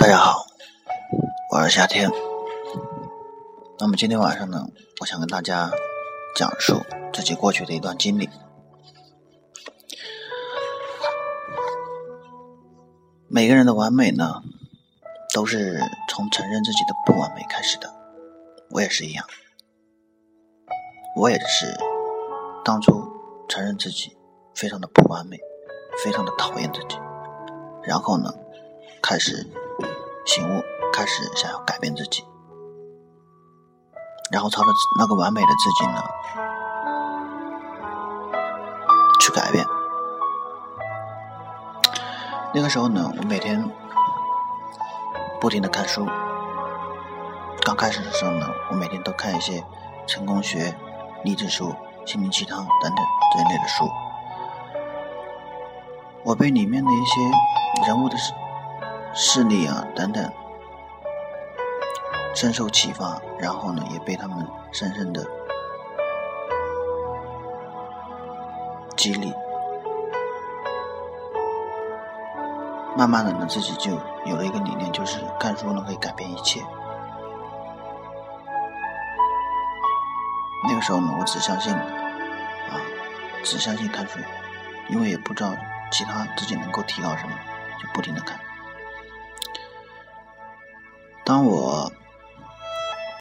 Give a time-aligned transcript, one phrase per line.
[0.00, 0.46] 大家好，
[1.52, 2.10] 我是夏天。
[3.78, 4.66] 那么今天晚上呢，
[4.98, 5.70] 我想跟大家
[6.34, 6.80] 讲述
[7.12, 8.30] 自己过去的一段经历。
[13.28, 14.40] 每个人的完美呢，
[15.34, 17.92] 都是从承认自己的不完美开始的。
[18.70, 19.26] 我也是一样，
[21.14, 21.76] 我也是
[22.64, 23.06] 当初
[23.50, 24.16] 承认自己
[24.54, 25.38] 非常的不完美，
[26.02, 26.96] 非常的讨厌自己，
[27.82, 28.32] 然后呢，
[29.02, 29.46] 开始。
[30.24, 32.24] 醒悟，开始想要改变自己，
[34.30, 36.02] 然后朝着那个完美的自己呢
[39.20, 39.66] 去改变。
[42.52, 43.70] 那个时候呢，我每天
[45.40, 46.06] 不停的看书。
[47.62, 49.64] 刚开始的时候呢，我每天都看一些
[50.06, 50.74] 成功学、
[51.24, 51.74] 励志书、
[52.04, 53.88] 心灵鸡汤等等这一类的书。
[56.24, 57.20] 我被里面的一些
[57.86, 58.32] 人物的事。
[59.12, 60.32] 势力啊，等等，
[62.34, 65.26] 深受启发，然后呢，也被他们深深的
[68.96, 69.32] 激励，
[72.96, 73.90] 慢慢的呢，自己就
[74.26, 76.60] 有了一个理念，就是看书呢可以改变一切。
[80.68, 82.78] 那个时候呢，我只相信啊，
[83.42, 84.18] 只相信看书，
[84.88, 85.50] 因为也不知道
[85.90, 87.34] 其他自己能够提高什么，
[87.82, 88.38] 就不停的看。
[91.30, 91.92] 当我